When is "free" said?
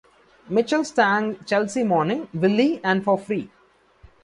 3.19-3.51